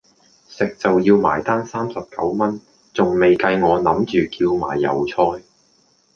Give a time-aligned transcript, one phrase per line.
[0.47, 2.59] 食就要埋單三十九蚊,
[2.91, 5.43] 仲未計我諗住叫埋油菜